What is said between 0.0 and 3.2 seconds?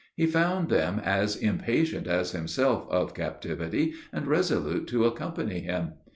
He found them as impatient as himself of